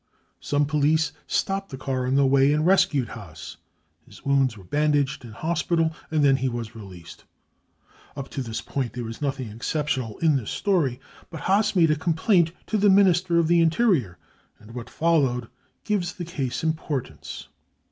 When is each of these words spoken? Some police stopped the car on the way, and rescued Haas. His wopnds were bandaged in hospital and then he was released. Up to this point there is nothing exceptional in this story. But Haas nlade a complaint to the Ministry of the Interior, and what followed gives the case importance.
Some 0.39 0.65
police 0.65 1.11
stopped 1.27 1.69
the 1.69 1.77
car 1.77 2.07
on 2.07 2.15
the 2.15 2.25
way, 2.25 2.51
and 2.53 2.65
rescued 2.65 3.09
Haas. 3.09 3.57
His 4.07 4.21
wopnds 4.21 4.57
were 4.57 4.63
bandaged 4.63 5.23
in 5.23 5.31
hospital 5.33 5.95
and 6.09 6.25
then 6.25 6.37
he 6.37 6.49
was 6.49 6.73
released. 6.73 7.25
Up 8.15 8.27
to 8.29 8.41
this 8.41 8.61
point 8.61 8.93
there 8.93 9.07
is 9.07 9.21
nothing 9.21 9.49
exceptional 9.51 10.17
in 10.17 10.37
this 10.37 10.49
story. 10.49 10.99
But 11.29 11.41
Haas 11.41 11.73
nlade 11.73 11.91
a 11.91 11.95
complaint 11.95 12.51
to 12.65 12.79
the 12.79 12.89
Ministry 12.89 13.37
of 13.37 13.47
the 13.47 13.61
Interior, 13.61 14.17
and 14.57 14.71
what 14.73 14.89
followed 14.89 15.49
gives 15.83 16.13
the 16.13 16.25
case 16.25 16.63
importance. 16.63 17.49